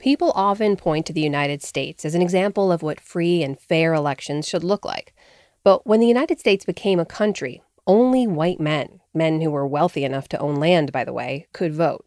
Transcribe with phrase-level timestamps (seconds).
[0.00, 3.92] People often point to the United States as an example of what free and fair
[3.92, 5.12] elections should look like.
[5.62, 10.02] But when the United States became a country, only white men, men who were wealthy
[10.02, 12.06] enough to own land, by the way, could vote.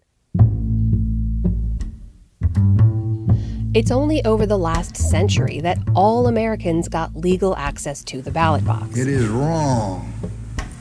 [3.75, 8.65] It's only over the last century that all Americans got legal access to the ballot
[8.65, 8.97] box.
[8.97, 10.11] It is wrong,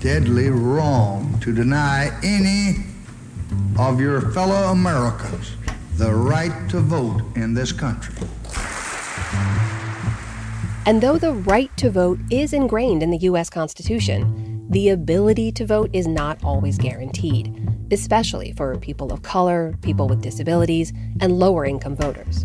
[0.01, 2.87] deadly wrong, to deny any
[3.79, 5.51] of your fellow Americans
[6.03, 8.13] the right to vote in this country.
[10.85, 13.49] And though the right to vote is ingrained in the U.S.
[13.49, 17.57] Constitution, the ability to vote is not always guaranteed,
[17.93, 22.45] especially for people of color, people with disabilities, and lower income voters.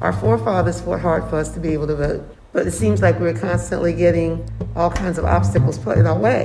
[0.00, 3.20] Our forefathers fought hard for us to be able to vote, but it seems like
[3.20, 6.44] we're constantly getting all kinds of obstacles put in our way.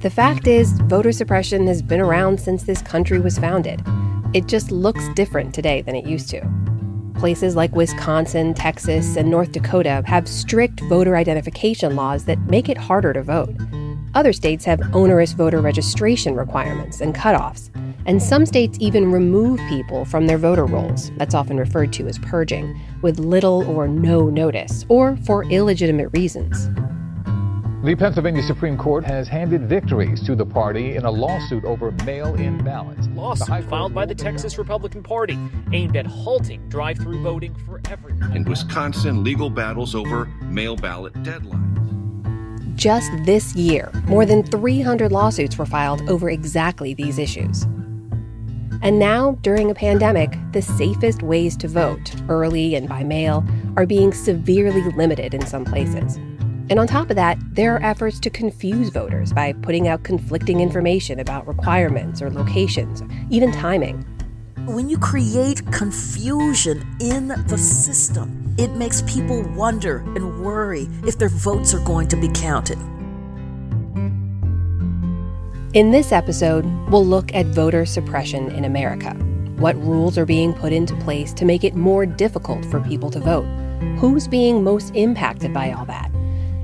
[0.00, 3.80] The fact is, voter suppression has been around since this country was founded.
[4.34, 6.46] It just looks different today than it used to.
[7.14, 12.76] Places like Wisconsin, Texas, and North Dakota have strict voter identification laws that make it
[12.76, 13.54] harder to vote.
[14.14, 17.70] Other states have onerous voter registration requirements and cutoffs,
[18.04, 22.18] and some states even remove people from their voter rolls, that's often referred to as
[22.18, 26.68] purging, with little or no notice, or for illegitimate reasons.
[27.84, 32.34] The Pennsylvania Supreme Court has handed victories to the party in a lawsuit over mail
[32.34, 33.06] in ballots.
[33.14, 35.38] Lawsuit filed by the Texas Republican Party
[35.72, 38.36] aimed at halting drive through voting for everyone.
[38.36, 42.74] In Wisconsin, legal battles over mail ballot deadlines.
[42.74, 47.62] Just this year, more than 300 lawsuits were filed over exactly these issues.
[48.82, 53.86] And now, during a pandemic, the safest ways to vote, early and by mail, are
[53.86, 56.18] being severely limited in some places.
[56.70, 60.60] And on top of that, there are efforts to confuse voters by putting out conflicting
[60.60, 64.04] information about requirements or locations, even timing.
[64.66, 71.30] When you create confusion in the system, it makes people wonder and worry if their
[71.30, 72.78] votes are going to be counted.
[75.72, 79.14] In this episode, we'll look at voter suppression in America.
[79.56, 83.20] What rules are being put into place to make it more difficult for people to
[83.20, 83.46] vote?
[83.98, 86.10] Who's being most impacted by all that?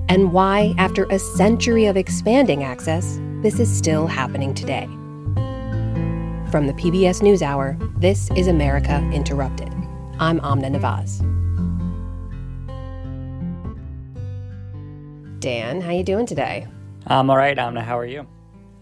[0.08, 4.86] And why, after a century of expanding access, this is still happening today.
[6.50, 9.72] From the PBS NewsHour, this is America Interrupted.
[10.20, 11.20] I'm Amna Nawaz.
[15.40, 16.66] Dan, how you doing today?
[17.06, 17.82] I'm all right, Amna.
[17.82, 18.26] How are you?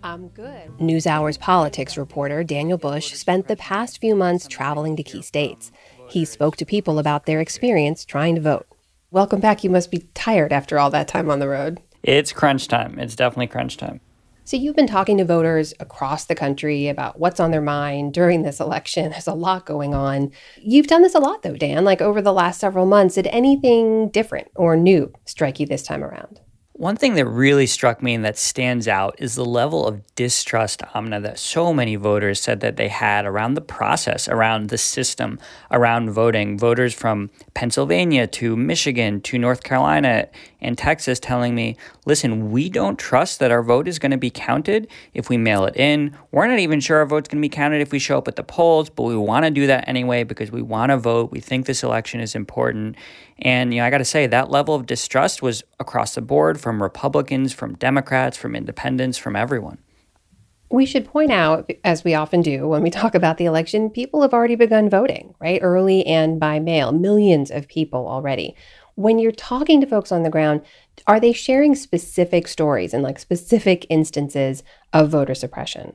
[0.05, 0.69] I'm good.
[0.79, 5.71] NewsHour's politics reporter Daniel Bush spent the past few months traveling to key states.
[6.09, 8.67] He spoke to people about their experience trying to vote.
[9.13, 9.63] Welcome back.
[9.63, 11.83] You must be tired after all that time on the road.
[12.03, 12.99] It's crunch time.
[12.99, 14.01] It's definitely crunch time.
[14.45, 18.41] So, you've been talking to voters across the country about what's on their mind during
[18.41, 19.11] this election.
[19.11, 20.33] There's a lot going on.
[20.57, 23.17] You've done this a lot, though, Dan, like over the last several months.
[23.17, 26.41] Did anything different or new strike you this time around?
[26.83, 30.83] One thing that really struck me and that stands out is the level of distrust,
[30.97, 35.39] Amna, that so many voters said that they had around the process, around the system,
[35.71, 36.59] around voting.
[36.59, 40.27] Voters from Pennsylvania to Michigan to North Carolina
[40.63, 44.31] and Texas telling me, listen, we don't trust that our vote is going to be
[44.31, 46.17] counted if we mail it in.
[46.31, 48.37] We're not even sure our vote's going to be counted if we show up at
[48.37, 51.31] the polls, but we want to do that anyway because we want to vote.
[51.31, 52.97] We think this election is important.
[53.41, 56.61] And, you know, I got to say, that level of distrust was across the board
[56.61, 59.79] from Republicans, from Democrats, from independents, from everyone.
[60.71, 64.23] We should point out, as we often do when we talk about the election, people
[64.23, 65.61] have already begun voting, right?
[65.61, 68.57] Early and by mail, millions of people already.
[68.95, 70.63] When you're talking to folks on the ground,
[71.07, 75.95] are they sharing specific stories and like specific instances of voter suppression?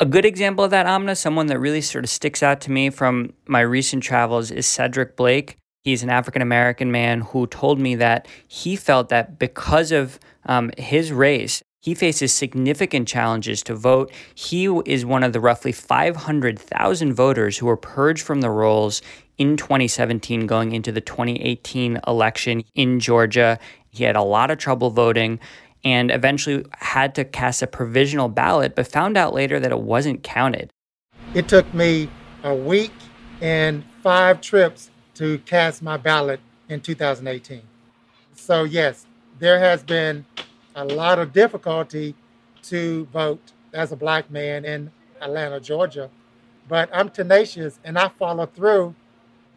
[0.00, 2.90] A good example of that, Amna, someone that really sort of sticks out to me
[2.90, 5.56] from my recent travels is Cedric Blake.
[5.84, 10.70] He's an African American man who told me that he felt that because of um,
[10.76, 14.12] his race, he faces significant challenges to vote.
[14.34, 19.00] He is one of the roughly 500,000 voters who were purged from the rolls
[19.38, 23.58] in 2017 going into the 2018 election in Georgia.
[23.90, 25.40] He had a lot of trouble voting
[25.84, 30.22] and eventually had to cast a provisional ballot, but found out later that it wasn't
[30.22, 30.70] counted.
[31.34, 32.08] It took me
[32.42, 32.92] a week
[33.40, 37.62] and five trips to cast my ballot in 2018.
[38.34, 39.06] So, yes,
[39.38, 40.24] there has been
[40.74, 42.14] a lot of difficulty
[42.64, 44.90] to vote as a black man in
[45.20, 46.10] Atlanta, Georgia.
[46.68, 48.94] But I'm tenacious and I follow through.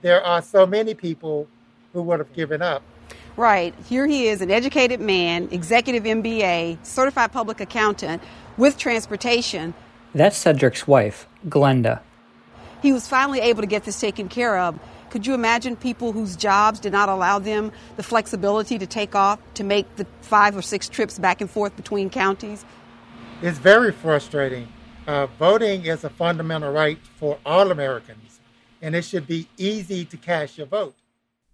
[0.02, 1.48] There are so many people
[1.94, 2.82] who would have given up.
[3.36, 3.74] Right.
[3.88, 8.22] Here he is, an educated man, executive MBA, certified public accountant
[8.58, 9.74] with transportation.
[10.14, 12.02] That's Cedric's wife, Glenda.
[12.82, 14.80] he was finally able to get this taken care of.
[15.10, 19.40] Could you imagine people whose jobs did not allow them the flexibility to take off
[19.56, 22.64] to make the five or six trips back and forth between counties?
[23.42, 24.68] It's very frustrating.
[25.08, 28.29] Uh, voting is a fundamental right for all Americans,
[28.82, 30.96] and it should be easy to cast your vote.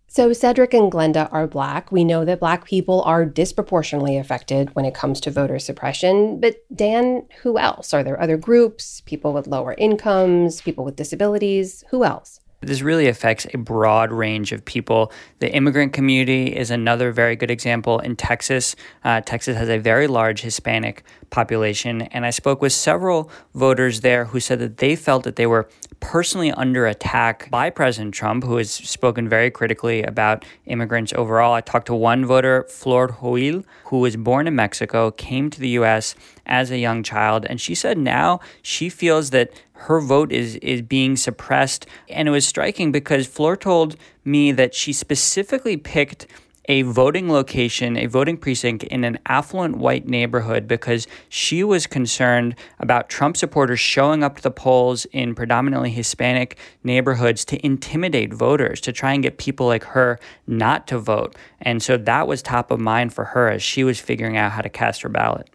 [0.07, 1.91] So, Cedric and Glenda are Black.
[1.91, 6.39] We know that Black people are disproportionately affected when it comes to voter suppression.
[6.39, 7.93] But, Dan, who else?
[7.93, 11.83] Are there other groups, people with lower incomes, people with disabilities?
[11.89, 12.39] Who else?
[12.61, 15.11] This really affects a broad range of people.
[15.39, 17.99] The immigrant community is another very good example.
[17.99, 23.29] In Texas, uh, Texas has a very large Hispanic population, and I spoke with several
[23.53, 25.69] voters there who said that they felt that they were
[25.99, 31.53] personally under attack by President Trump, who has spoken very critically about immigrants overall.
[31.53, 35.69] I talked to one voter, Flor Joil, who was born in Mexico, came to the
[35.69, 36.15] U.S.
[36.45, 40.81] as a young child, and she said now she feels that her vote is is
[40.81, 41.85] being suppressed.
[42.09, 46.27] And it was striking because Flor told me that she specifically picked
[46.67, 52.55] a voting location, a voting precinct in an affluent white neighborhood because she was concerned
[52.79, 58.81] about Trump supporters showing up to the polls in predominantly Hispanic neighborhoods to intimidate voters,
[58.81, 61.35] to try and get people like her not to vote.
[61.61, 64.61] And so that was top of mind for her as she was figuring out how
[64.61, 65.49] to cast her ballot.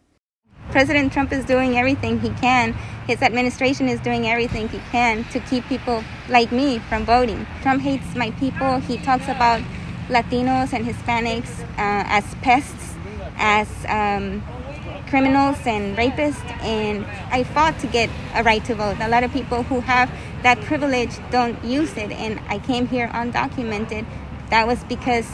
[0.70, 2.72] President Trump is doing everything he can.
[3.06, 7.46] His administration is doing everything he can to keep people like me from voting.
[7.62, 8.78] Trump hates my people.
[8.78, 9.60] He talks about
[10.08, 12.94] Latinos and Hispanics uh, as pests,
[13.36, 14.44] as um,
[15.08, 18.98] criminals and rapists, and I fought to get a right to vote.
[19.00, 20.08] A lot of people who have
[20.42, 24.06] that privilege don't use it, and I came here undocumented.
[24.50, 25.26] That was because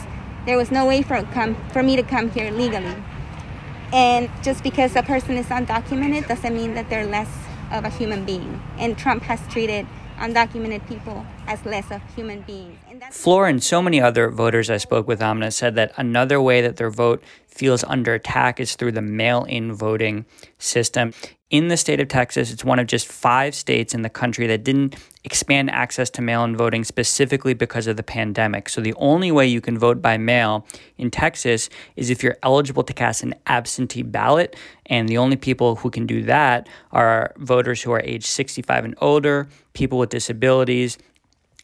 [0.47, 2.95] there was no way for come for me to come here legally.
[3.93, 7.29] And just because a person is undocumented doesn't mean that they're less
[7.71, 8.61] of a human being.
[8.77, 9.87] And Trump has treated
[10.17, 12.77] undocumented people as less of human beings.
[13.11, 16.77] Flor and so many other voters I spoke with, Amna, said that another way that
[16.77, 20.25] their vote feels under attack is through the mail in voting
[20.57, 21.13] system.
[21.49, 24.65] In the state of Texas, it's one of just five states in the country that
[24.65, 28.67] didn't expand access to mail in voting specifically because of the pandemic.
[28.67, 30.67] So, the only way you can vote by mail
[30.97, 34.57] in Texas is if you're eligible to cast an absentee ballot.
[34.87, 38.95] And the only people who can do that are voters who are age 65 and
[38.99, 40.97] older, people with disabilities,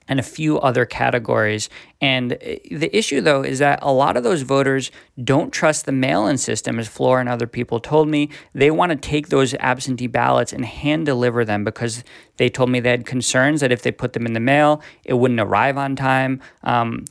[0.07, 1.69] and a few other categories.
[2.01, 4.91] And eh, the issue, though, is that a lot of those voters
[5.23, 8.29] don't trust the mail in system, as Flor and other people told me.
[8.53, 12.03] They want to take those absentee ballots and hand deliver them because
[12.37, 15.13] they told me they had concerns that if they put them in the mail, it
[15.13, 16.41] wouldn't arrive on time.
[16.63, 17.05] Um,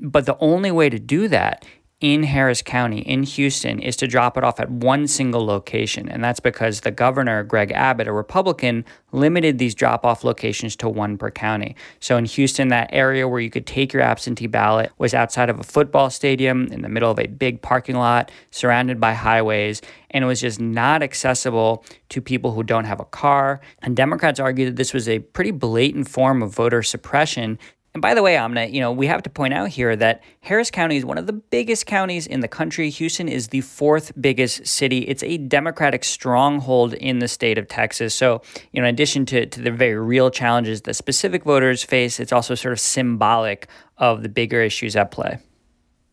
[0.00, 1.64] but the only way to do that
[2.00, 6.08] in Harris County, in Houston, is to drop it off at one single location.
[6.08, 10.88] And that's because the governor, Greg Abbott, a Republican, limited these drop off locations to
[10.88, 11.74] one per county.
[11.98, 15.58] So in Houston, that area where you could take your absentee ballot was outside of
[15.58, 19.82] a football stadium in the middle of a big parking lot surrounded by highways.
[20.10, 23.60] And it was just not accessible to people who don't have a car.
[23.82, 27.58] And Democrats argued that this was a pretty blatant form of voter suppression
[27.94, 30.70] and by the way, Amna, you know, we have to point out here that Harris
[30.70, 32.90] County is one of the biggest counties in the country.
[32.90, 34.98] Houston is the fourth biggest city.
[35.08, 38.14] It's a Democratic stronghold in the state of Texas.
[38.14, 38.42] So,
[38.72, 42.32] you know, in addition to, to the very real challenges that specific voters face, it's
[42.32, 45.38] also sort of symbolic of the bigger issues at play.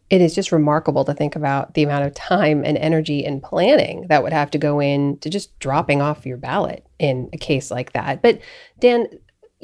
[0.10, 4.06] It is just remarkable to think about the amount of time and energy and planning
[4.10, 7.72] that would have to go in to just dropping off your ballot in a case
[7.72, 8.22] like that.
[8.22, 8.40] But
[8.80, 9.08] Dan,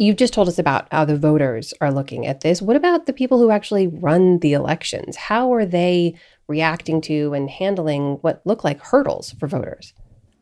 [0.01, 2.59] you just told us about how the voters are looking at this.
[2.59, 5.15] What about the people who actually run the elections?
[5.15, 6.15] How are they
[6.47, 9.93] reacting to and handling what look like hurdles for voters?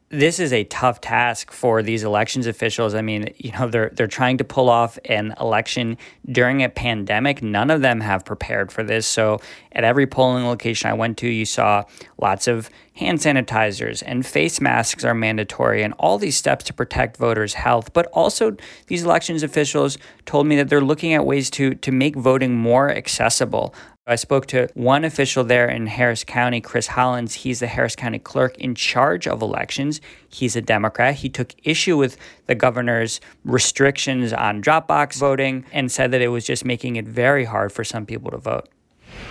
[0.10, 2.96] This is a tough task for these elections officials.
[2.96, 7.44] I mean, you know, they're they're trying to pull off an election during a pandemic.
[7.44, 9.06] None of them have prepared for this.
[9.06, 9.40] So,
[9.72, 11.84] at every polling location I went to, you saw
[12.18, 17.16] lots of hand sanitizers and face masks are mandatory and all these steps to protect
[17.18, 17.94] voters' health.
[17.94, 22.16] But also these elections officials told me that they're looking at ways to to make
[22.16, 23.76] voting more accessible.
[24.10, 27.36] I spoke to one official there in Harris County, Chris Hollins.
[27.36, 30.02] He's the Harris County clerk in charge of elections.
[30.30, 31.14] He's a Democrat.
[31.14, 36.44] He took issue with the governor's restrictions on Dropbox voting and said that it was
[36.44, 38.68] just making it very hard for some people to vote.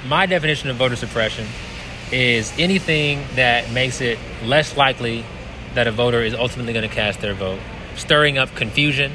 [0.06, 1.49] My definition of voter suppression
[2.12, 5.25] is anything that makes it less likely
[5.75, 7.58] that a voter is ultimately going to cast their vote,
[7.97, 9.11] stirring up confusion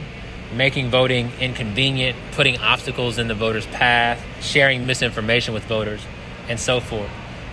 [0.55, 6.05] making voting inconvenient, putting obstacles in the voter's path, sharing misinformation with voters,
[6.50, 7.10] and so forth.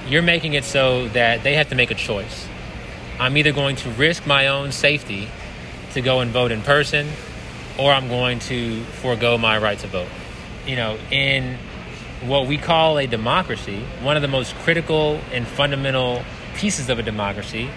[0.09, 2.47] You're making it so that they have to make a choice.
[3.19, 5.28] I'm either going to risk my own safety
[5.92, 7.09] to go and vote in person,
[7.78, 10.09] or I'm going to forego my right to vote.
[10.66, 11.59] You know, in
[12.23, 16.23] what we call a democracy, one of the most critical and fundamental
[16.54, 17.71] pieces of a democracy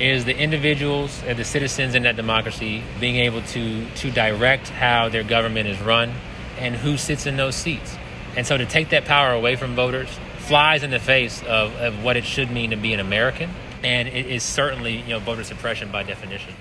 [0.00, 5.08] is the individuals and the citizens in that democracy being able to to direct how
[5.08, 6.12] their government is run
[6.58, 7.96] and who sits in those seats.
[8.36, 12.02] And so to take that power away from voters flies in the face of, of
[12.02, 13.50] what it should mean to be an American.
[13.84, 16.54] And it is certainly, you know, voter suppression by definition.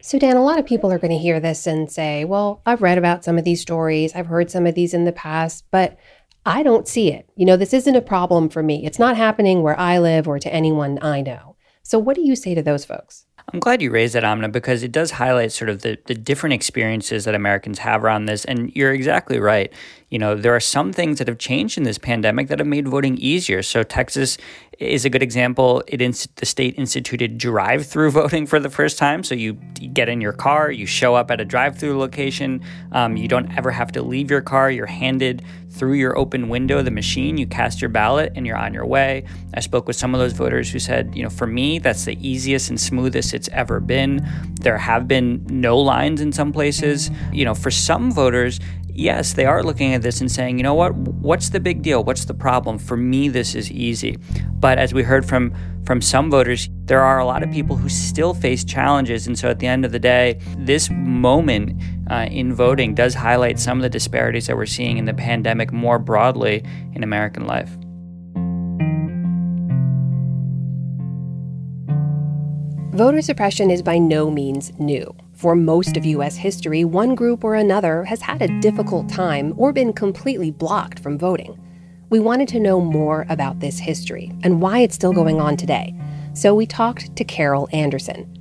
[0.00, 2.82] So, Dan, a lot of people are going to hear this and say, well, I've
[2.82, 5.96] read about some of these stories, I've heard some of these in the past, but
[6.44, 7.28] I don't see it.
[7.36, 8.84] You know, this isn't a problem for me.
[8.84, 11.51] It's not happening where I live or to anyone I know.
[11.82, 13.26] So, what do you say to those folks?
[13.52, 16.54] I'm glad you raised that, Amna, because it does highlight sort of the, the different
[16.54, 18.44] experiences that Americans have around this.
[18.44, 19.72] And you're exactly right.
[20.12, 22.86] You know, there are some things that have changed in this pandemic that have made
[22.86, 23.62] voting easier.
[23.62, 24.36] So, Texas
[24.78, 25.82] is a good example.
[25.86, 25.98] It
[26.36, 29.22] the state instituted drive-through voting for the first time.
[29.22, 32.62] So you, you get in your car, you show up at a drive-through location.
[32.92, 34.70] Um, you don't ever have to leave your car.
[34.70, 37.38] You're handed through your open window the machine.
[37.38, 39.24] You cast your ballot, and you're on your way.
[39.54, 42.18] I spoke with some of those voters who said, you know, for me, that's the
[42.26, 44.26] easiest and smoothest it's ever been.
[44.60, 47.10] There have been no lines in some places.
[47.32, 48.60] You know, for some voters,
[48.94, 52.04] yes, they are looking at this and saying, you know what, what's the big deal?
[52.04, 52.78] What's the problem?
[52.78, 54.18] For me, this is easy.
[54.52, 57.88] But as we heard from from some voters, there are a lot of people who
[57.88, 59.26] still face challenges.
[59.26, 63.58] And so at the end of the day, this moment uh, in voting does highlight
[63.58, 67.70] some of the disparities that we're seeing in the pandemic more broadly in American life.
[72.96, 75.12] Voter suppression is by no means new.
[75.42, 76.36] For most of U.S.
[76.36, 81.18] history, one group or another has had a difficult time or been completely blocked from
[81.18, 81.60] voting.
[82.10, 85.98] We wanted to know more about this history and why it's still going on today.
[86.32, 88.32] So we talked to Carol Anderson.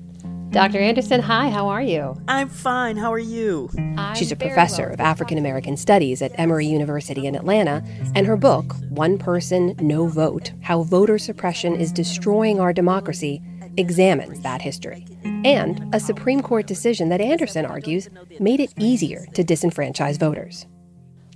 [0.52, 0.78] Dr.
[0.78, 2.22] Anderson, hi, how are you?
[2.28, 2.98] I'm fine.
[2.98, 3.72] How are you?
[3.98, 4.94] I'm She's a professor well.
[4.94, 10.06] of African American Studies at Emory University in Atlanta, and her book, One Person, No
[10.06, 13.42] Vote How Voter Suppression is Destroying Our Democracy,
[13.78, 15.06] examines that history
[15.44, 18.10] and a Supreme Court decision that Anderson argues
[18.40, 20.66] made it easier to disenfranchise voters.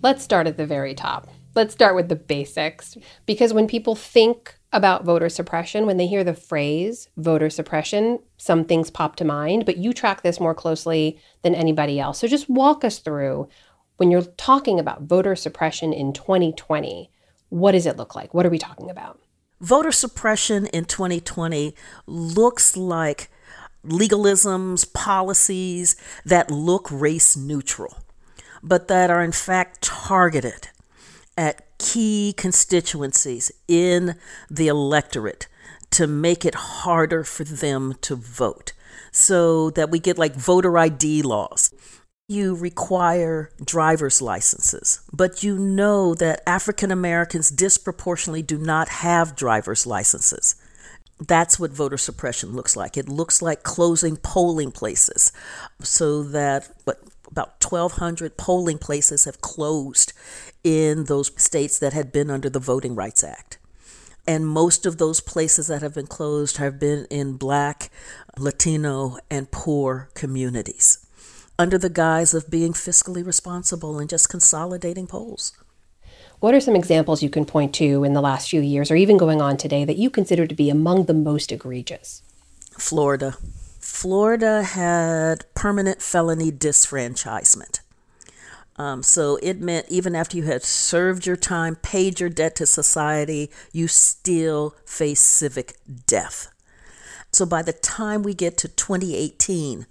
[0.01, 1.27] Let's start at the very top.
[1.55, 6.23] Let's start with the basics because when people think about voter suppression, when they hear
[6.23, 11.19] the phrase voter suppression, some things pop to mind, but you track this more closely
[11.43, 12.19] than anybody else.
[12.19, 13.47] So just walk us through
[13.97, 17.09] when you're talking about voter suppression in 2020,
[17.49, 18.33] what does it look like?
[18.33, 19.19] What are we talking about?
[19.61, 23.29] Voter suppression in 2020 looks like
[23.85, 25.95] legalisms, policies
[26.25, 27.97] that look race neutral,
[28.61, 30.69] but that are in fact targeted
[31.37, 34.15] at key constituencies in
[34.49, 35.47] the electorate
[35.91, 38.73] to make it harder for them to vote.
[39.11, 41.73] So that we get like voter ID laws.
[42.27, 49.85] You require driver's licenses, but you know that African Americans disproportionately do not have driver's
[49.85, 50.55] licenses.
[51.19, 52.97] That's what voter suppression looks like.
[52.97, 55.31] It looks like closing polling places
[55.81, 60.11] so that what about 1200 polling places have closed
[60.63, 63.59] in those states that had been under the Voting Rights Act.
[64.25, 67.91] And most of those places that have been closed have been in black,
[68.35, 71.04] Latino, and poor communities
[71.57, 75.53] under the guise of being fiscally responsible and just consolidating polls.
[76.39, 79.17] What are some examples you can point to in the last few years or even
[79.17, 82.21] going on today that you consider to be among the most egregious?
[82.77, 83.37] Florida.
[83.79, 87.79] Florida had permanent felony disfranchisement.
[88.77, 92.65] Um, so it meant even after you had served your time, paid your debt to
[92.65, 96.51] society, you still face civic death.
[97.31, 99.85] So by the time we get to 2018,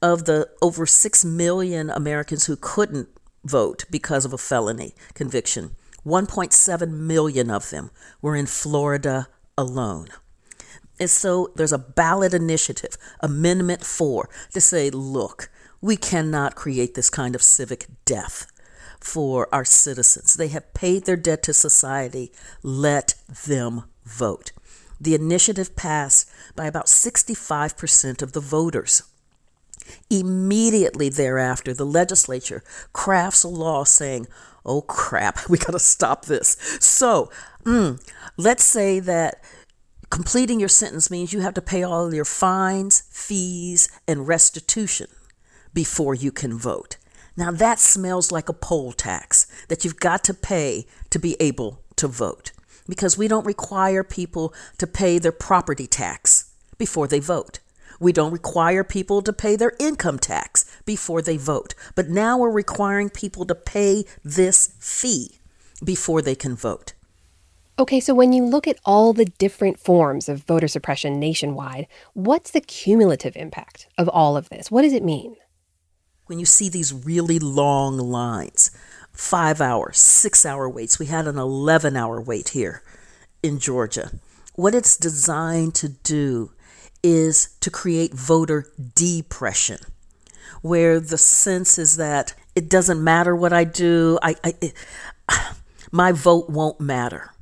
[0.00, 3.08] of the over 6 million Americans who couldn't
[3.44, 7.90] vote because of a felony conviction, 1.7 million of them
[8.22, 10.08] were in Florida alone.
[11.00, 15.50] And so there's a ballot initiative, Amendment 4, to say, look,
[15.80, 18.46] we cannot create this kind of civic death
[19.00, 20.34] for our citizens.
[20.34, 22.32] They have paid their debt to society.
[22.62, 23.14] Let
[23.46, 24.50] them vote.
[25.00, 29.02] The initiative passed by about 65% of the voters.
[30.10, 34.26] Immediately thereafter, the legislature crafts a law saying,
[34.64, 36.56] oh crap, we got to stop this.
[36.80, 37.30] So,
[37.64, 38.00] mm,
[38.36, 39.42] let's say that
[40.10, 45.08] completing your sentence means you have to pay all your fines, fees, and restitution
[45.74, 46.96] before you can vote.
[47.36, 51.82] Now, that smells like a poll tax that you've got to pay to be able
[51.96, 52.50] to vote
[52.88, 57.60] because we don't require people to pay their property tax before they vote.
[57.98, 61.74] We don't require people to pay their income tax before they vote.
[61.94, 65.38] But now we're requiring people to pay this fee
[65.84, 66.94] before they can vote.
[67.78, 72.50] Okay, so when you look at all the different forms of voter suppression nationwide, what's
[72.50, 74.68] the cumulative impact of all of this?
[74.68, 75.36] What does it mean?
[76.26, 78.72] When you see these really long lines,
[79.12, 82.82] five hour, six hour waits, we had an 11 hour wait here
[83.44, 84.10] in Georgia.
[84.54, 86.50] What it's designed to do
[87.02, 89.78] is to create voter depression,
[90.62, 94.74] where the sense is that it doesn't matter what I do, I, I it,
[95.92, 97.32] my vote won't matter.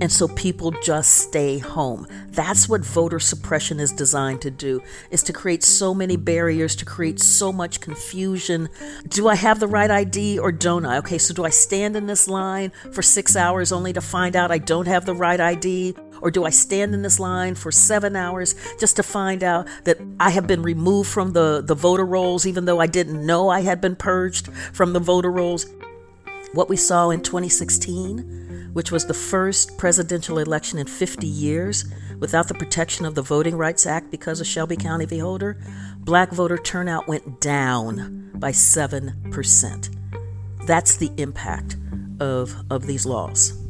[0.00, 2.06] And so people just stay home.
[2.28, 4.80] That's what voter suppression is designed to do,
[5.10, 8.68] is to create so many barriers, to create so much confusion.
[9.08, 10.98] Do I have the right ID or don't I?
[10.98, 14.52] Okay, so do I stand in this line for six hours only to find out
[14.52, 15.96] I don't have the right ID?
[16.22, 19.98] Or do I stand in this line for seven hours just to find out that
[20.18, 23.60] I have been removed from the, the voter rolls, even though I didn't know I
[23.60, 25.66] had been purged from the voter rolls?
[26.52, 31.84] What we saw in 2016 which was the first presidential election in 50 years
[32.20, 35.18] without the protection of the Voting Rights Act because of Shelby County v.
[35.18, 35.60] Holder,
[35.98, 39.96] black voter turnout went down by 7%.
[40.66, 41.76] That's the impact
[42.20, 43.67] of, of these laws.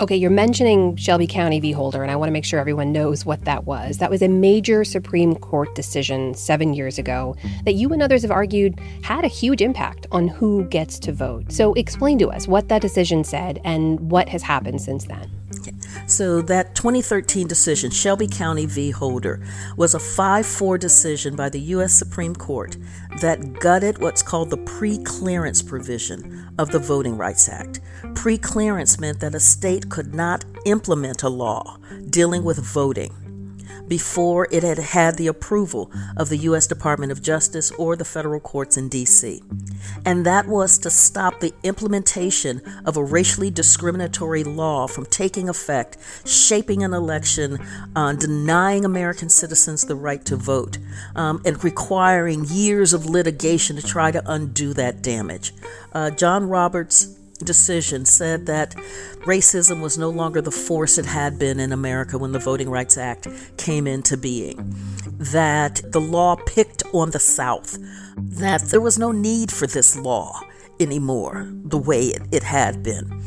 [0.00, 1.70] Okay, you're mentioning Shelby County v.
[1.70, 3.98] Holder, and I want to make sure everyone knows what that was.
[3.98, 8.32] That was a major Supreme Court decision seven years ago that you and others have
[8.32, 11.52] argued had a huge impact on who gets to vote.
[11.52, 15.30] So explain to us what that decision said and what has happened since then.
[16.06, 18.90] So, that 2013 decision, Shelby County v.
[18.90, 19.40] Holder,
[19.76, 21.92] was a 5 4 decision by the U.S.
[21.92, 22.76] Supreme Court
[23.20, 27.80] that gutted what's called the pre clearance provision of the Voting Rights Act.
[28.14, 31.78] Pre clearance meant that a state could not implement a law
[32.10, 33.12] dealing with voting
[33.88, 36.66] before it had had the approval of the U.S.
[36.66, 39.42] Department of Justice or the federal courts in D.C.
[40.04, 45.98] And that was to stop the implementation of a racially discriminatory law from taking effect,
[46.24, 47.58] shaping an election,
[47.94, 50.78] uh, denying American citizens the right to vote,
[51.14, 55.52] um, and requiring years of litigation to try to undo that damage.
[55.92, 58.74] Uh, John Roberts decision said that
[59.24, 62.96] racism was no longer the force it had been in America when the Voting Rights
[62.96, 64.74] Act came into being,
[65.18, 67.78] that the law picked on the South,
[68.16, 70.40] that there was no need for this law
[70.80, 73.22] anymore the way it, it had been.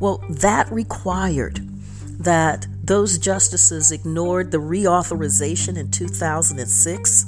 [0.00, 1.60] Well, that required
[2.18, 7.26] that those justices ignored the reauthorization in 2006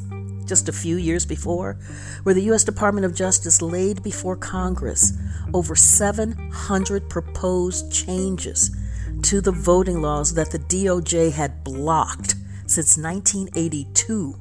[0.48, 1.78] just a few years before,
[2.22, 2.64] where the U.S.
[2.64, 5.12] Department of Justice laid before Congress
[5.54, 8.76] over 700 proposed changes
[9.22, 12.34] to the voting laws that the DOJ had blocked
[12.66, 14.34] since 1982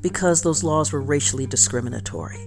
[0.00, 2.38] because those laws were racially discriminatory.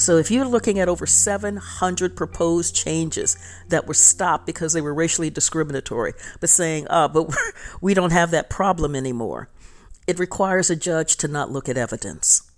[0.00, 3.36] So if you're looking at over 700 proposed changes
[3.68, 7.30] that were stopped because they were racially discriminatory, but saying, oh, but
[7.82, 9.50] we don't have that problem anymore,
[10.10, 12.50] it requires a judge to not look at evidence.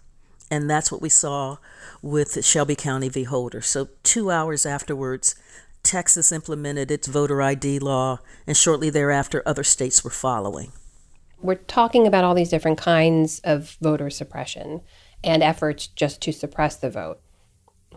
[0.51, 1.59] And that's what we saw
[2.01, 3.25] with Shelby County v.
[3.25, 3.61] Holder.
[3.61, 5.35] So, two hours afterwards,
[5.83, 10.73] Texas implemented its voter ID law, and shortly thereafter, other states were following.
[11.43, 14.81] We're talking about all these different kinds of voter suppression
[15.23, 17.21] and efforts just to suppress the vote.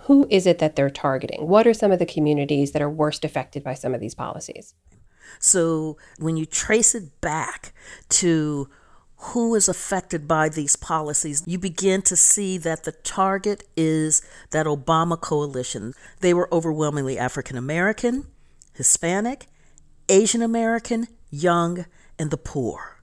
[0.01, 1.47] Who is it that they're targeting?
[1.47, 4.73] What are some of the communities that are worst affected by some of these policies?
[5.39, 7.73] So, when you trace it back
[8.09, 8.69] to
[9.29, 14.65] who is affected by these policies, you begin to see that the target is that
[14.65, 15.93] Obama coalition.
[16.19, 18.27] They were overwhelmingly African American,
[18.73, 19.47] Hispanic,
[20.09, 21.85] Asian American, young,
[22.19, 23.01] and the poor.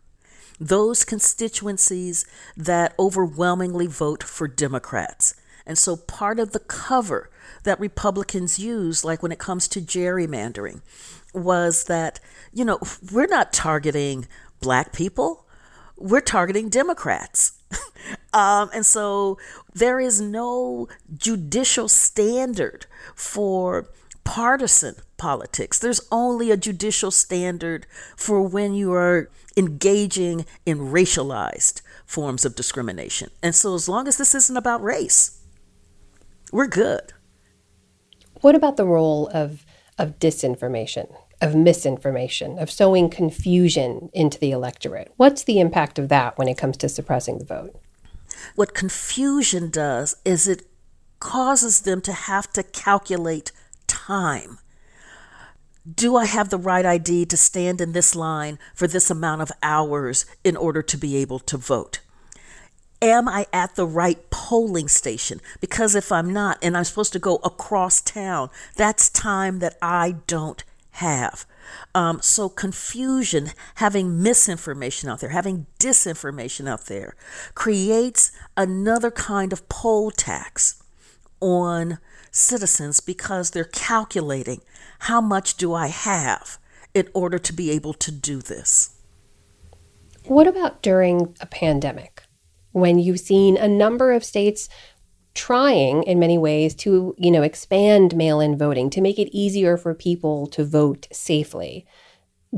[0.61, 2.25] Those constituencies
[2.57, 5.35] that overwhelmingly vote for Democrats.
[5.67, 7.31] And so part of the cover
[7.65, 10.83] that Republicans use, like when it comes to gerrymandering,
[11.35, 12.21] was that,
[12.53, 12.79] you know,
[13.11, 14.27] we're not targeting
[14.61, 15.47] black people
[16.03, 17.53] we're targeting Democrats.
[18.33, 19.39] um, and so
[19.73, 23.89] there is no judicial standard for
[24.25, 25.79] partisan politics.
[25.79, 27.87] There's only a judicial standard
[28.17, 33.31] for when you are engaging in racialized forms of discrimination.
[33.43, 35.41] And so as long as this isn't about race,
[36.51, 37.13] we're good.
[38.41, 39.65] What about the role of
[39.99, 41.15] of disinformation?
[41.43, 45.13] Of misinformation, of sowing confusion into the electorate.
[45.17, 47.79] What's the impact of that when it comes to suppressing the vote?
[48.55, 50.67] What confusion does is it
[51.19, 53.53] causes them to have to calculate
[53.87, 54.59] time.
[55.93, 59.53] Do I have the right ID to stand in this line for this amount of
[59.63, 62.01] hours in order to be able to vote?
[63.01, 65.41] Am I at the right polling station?
[65.61, 70.17] Because if I'm not and I'm supposed to go across town, that's time that I
[70.29, 71.47] don't have.
[71.95, 77.15] Um, so, confusion, having misinformation out there, having disinformation out there,
[77.55, 80.83] creates another kind of poll tax
[81.41, 81.99] on
[82.31, 84.61] citizens because they're calculating
[85.01, 86.59] how much do I have
[86.95, 88.91] in order to be able to do this.
[90.25, 92.23] What about during a pandemic
[92.73, 94.69] when you've seen a number of states
[95.35, 99.95] trying in many ways to, you know, expand mail-in voting to make it easier for
[99.95, 101.87] people to vote safely?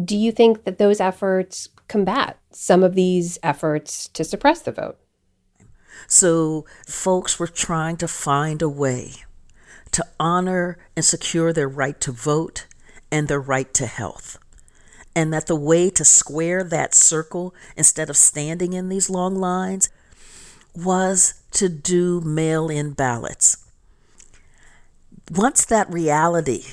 [0.04, 4.98] Do you think that those efforts combat some of these efforts to suppress the vote?
[6.08, 9.12] So, folks were trying to find a way
[9.92, 12.66] to honor and secure their right to vote
[13.12, 14.38] and their right to health.
[15.14, 19.88] And that the way to square that circle instead of standing in these long lines
[20.74, 23.64] was to do mail in ballots.
[25.30, 26.64] Once that reality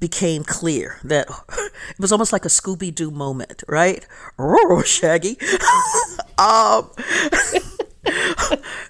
[0.00, 4.06] became clear that it was almost like a Scooby Doo moment, right?
[4.38, 5.38] Oh, Shaggy.
[6.38, 6.90] um,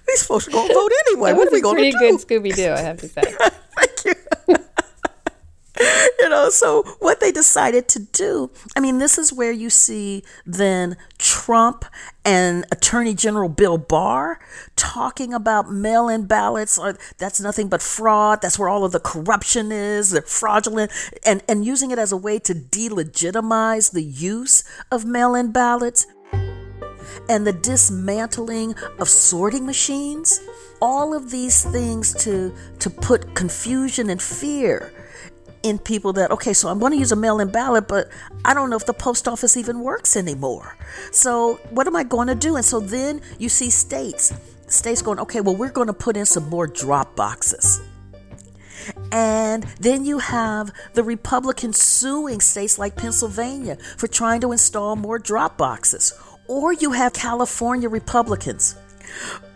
[0.07, 1.31] these folks are going to vote anyway.
[1.31, 1.97] That what are we going to do?
[1.97, 3.23] Pretty good Scooby Doo, I have to say.
[6.23, 10.23] You know, so what they decided to do, I mean, this is where you see
[10.45, 11.85] then Trump
[12.25, 14.37] and Attorney General Bill Barr
[14.75, 16.77] talking about mail in ballots.
[16.77, 18.41] Or that's nothing but fraud.
[18.41, 20.11] That's where all of the corruption is.
[20.11, 20.91] They're fraudulent.
[21.25, 26.05] And, and using it as a way to delegitimize the use of mail in ballots
[27.29, 30.41] and the dismantling of sorting machines.
[30.81, 34.91] All of these things to, to put confusion and fear
[35.63, 38.09] in people that, okay, so I'm going to use a mail in ballot, but
[38.45, 40.77] I don't know if the post office even works anymore.
[41.11, 42.55] So what am I going to do?
[42.55, 44.33] And so then you see states,
[44.67, 47.81] states going, okay, well, we're going to put in some more drop boxes.
[49.11, 55.19] And then you have the Republicans suing states like Pennsylvania for trying to install more
[55.19, 56.13] drop boxes.
[56.47, 58.75] Or you have California Republicans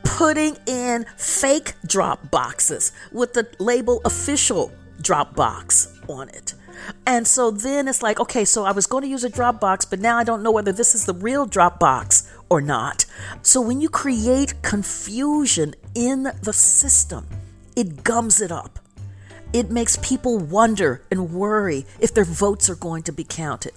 [0.04, 4.72] putting in fake drop boxes with the label official
[5.04, 6.54] Dropbox on it.
[7.06, 10.00] And so then it's like, okay, so I was going to use a Dropbox, but
[10.00, 13.06] now I don't know whether this is the real Dropbox or not.
[13.42, 17.28] So when you create confusion in the system,
[17.76, 18.80] it gums it up.
[19.54, 23.74] It makes people wonder and worry if their votes are going to be counted.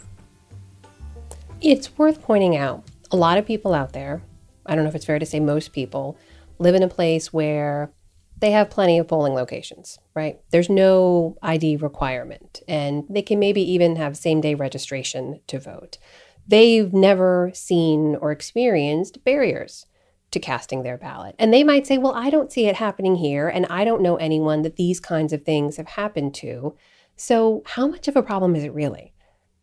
[1.61, 4.23] It's worth pointing out a lot of people out there,
[4.65, 6.19] I don't know if it's fair to say most people,
[6.59, 7.91] live in a place where
[8.39, 10.39] they have plenty of polling locations, right?
[10.51, 15.99] There's no ID requirement, and they can maybe even have same day registration to vote.
[16.47, 19.87] They've never seen or experienced barriers
[20.31, 21.35] to casting their ballot.
[21.39, 24.17] And they might say, well, I don't see it happening here, and I don't know
[24.17, 26.77] anyone that these kinds of things have happened to.
[27.17, 29.15] So, how much of a problem is it really?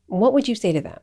[0.08, 1.00] What would you say to them?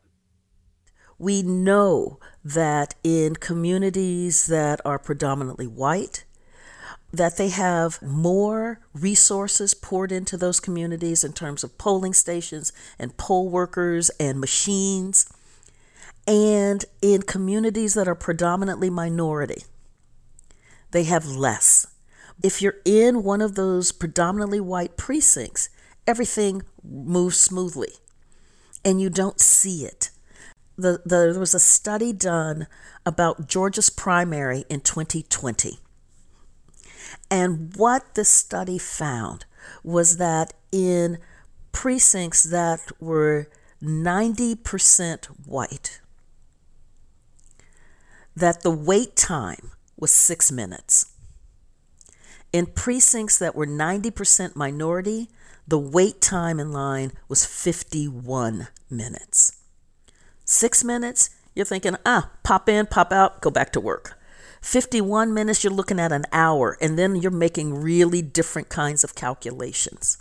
[1.18, 6.24] We know that in communities that are predominantly white,
[7.12, 13.16] that they have more resources poured into those communities in terms of polling stations and
[13.16, 15.31] poll workers and machines.
[16.27, 19.64] And in communities that are predominantly minority,
[20.92, 21.87] they have less.
[22.42, 25.68] If you're in one of those predominantly white precincts,
[26.07, 27.92] everything moves smoothly
[28.85, 30.11] and you don't see it.
[30.77, 32.66] The, the, there was a study done
[33.05, 35.79] about Georgia's primary in 2020
[37.40, 39.46] and what the study found
[39.83, 41.16] was that in
[41.72, 43.48] precincts that were
[43.83, 46.03] 90% white,
[48.37, 51.12] that the wait time was six minutes.
[52.53, 55.31] In precincts that were 90% minority,
[55.66, 59.57] the wait time in line was 51 minutes.
[60.44, 64.19] Six minutes, you're thinking, ah, pop in, pop out, go back to work.
[64.61, 69.14] 51 minutes, you're looking at an hour, and then you're making really different kinds of
[69.14, 70.18] calculations.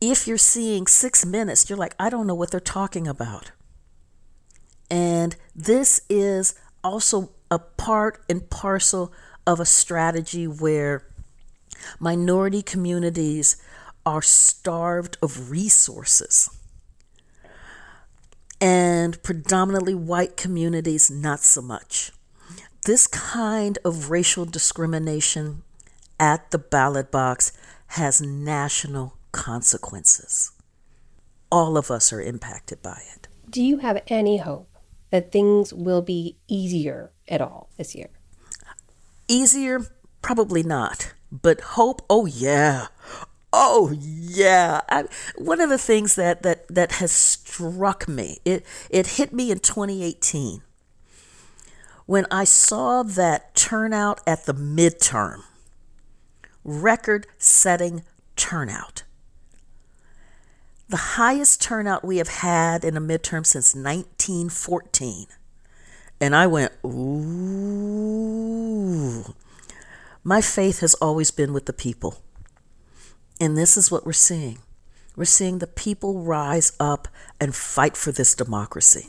[0.00, 3.50] If you're seeing six minutes, you're like, I don't know what they're talking about.
[4.90, 9.12] And this is also a part and parcel
[9.46, 11.04] of a strategy where
[11.98, 13.56] minority communities
[14.04, 16.48] are starved of resources.
[18.60, 22.12] And predominantly white communities, not so much.
[22.86, 25.62] This kind of racial discrimination
[26.20, 27.52] at the ballot box
[27.88, 30.52] has national consequences.
[31.50, 33.28] all of us are impacted by it.
[33.48, 34.68] Do you have any hope
[35.10, 38.08] that things will be easier at all this year?
[39.28, 39.86] Easier?
[40.22, 41.14] Probably not.
[41.30, 42.02] But hope?
[42.10, 42.88] Oh, yeah.
[43.52, 44.80] Oh yeah.
[44.88, 45.04] I,
[45.36, 49.60] one of the things that, that, that has struck me, it, it hit me in
[49.60, 50.62] 2018
[52.06, 55.42] when I saw that turnout at the midterm,
[56.64, 58.04] record setting
[58.36, 59.02] turnout.
[60.88, 65.26] The highest turnout we have had in a midterm since 1914.
[66.20, 67.74] And I went, ooh.
[70.22, 72.22] My faith has always been with the people.
[73.40, 74.58] And this is what we're seeing.
[75.16, 77.08] We're seeing the people rise up
[77.40, 79.08] and fight for this democracy.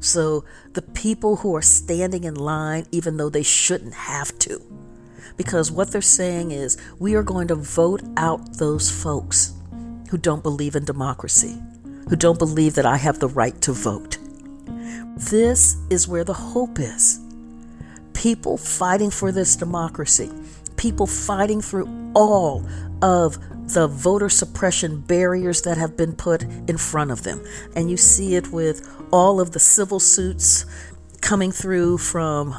[0.00, 4.60] So the people who are standing in line, even though they shouldn't have to,
[5.36, 9.54] because what they're saying is we are going to vote out those folks
[10.10, 11.60] who don't believe in democracy,
[12.08, 14.18] who don't believe that I have the right to vote.
[15.16, 17.20] This is where the hope is.
[18.12, 20.30] People fighting for this democracy,
[20.76, 22.66] people fighting through all
[23.02, 27.44] of the voter suppression barriers that have been put in front of them.
[27.74, 30.64] And you see it with all of the civil suits
[31.20, 32.54] coming through from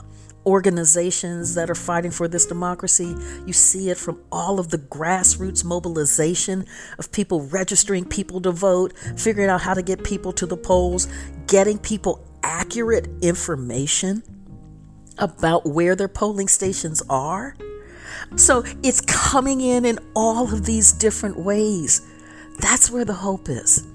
[0.46, 3.14] organizations that are fighting for this democracy.
[3.46, 6.66] You see it from all of the grassroots mobilization
[6.98, 11.08] of people registering people to vote, figuring out how to get people to the polls,
[11.48, 14.24] getting people accurate information
[15.18, 17.56] about where their polling stations are.
[18.36, 22.02] So it's coming in in all of these different ways.
[22.60, 23.88] That's where the hope is.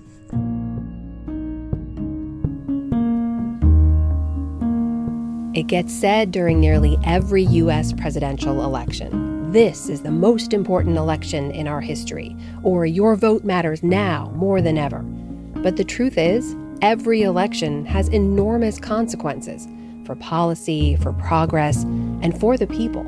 [5.55, 7.92] It gets said during nearly every U.S.
[7.92, 9.53] presidential election.
[9.53, 14.62] This is the most important election in our history, or your vote matters now more
[14.62, 15.01] than ever.
[15.01, 19.68] But the truth is, every election has enormous consequences
[20.07, 23.05] for policy, for progress, and for the people.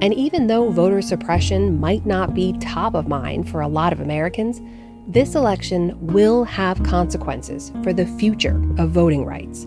[0.00, 4.00] And even though voter suppression might not be top of mind for a lot of
[4.00, 4.60] Americans,
[5.08, 9.66] this election will have consequences for the future of voting rights.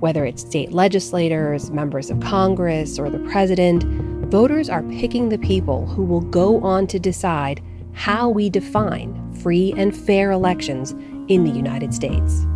[0.00, 3.84] Whether it's state legislators, members of Congress, or the president,
[4.30, 7.62] voters are picking the people who will go on to decide
[7.92, 10.92] how we define free and fair elections
[11.28, 12.46] in the United States.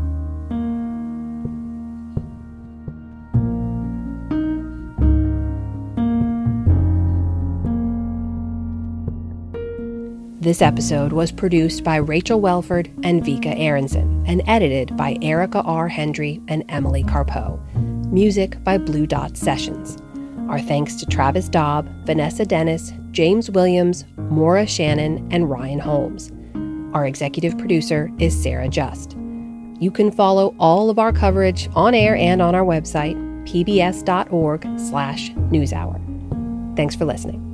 [10.44, 15.88] This episode was produced by Rachel Wellford and Vika Aronson and edited by Erica R.
[15.88, 17.58] Hendry and Emily Carpeau.
[18.12, 19.96] Music by Blue Dot Sessions.
[20.50, 26.30] Our thanks to Travis Daub, Vanessa Dennis, James Williams, Maura Shannon, and Ryan Holmes.
[26.94, 29.12] Our executive producer is Sarah Just.
[29.80, 33.16] You can follow all of our coverage on air and on our website,
[33.48, 36.76] pbs.org slash newshour.
[36.76, 37.53] Thanks for listening.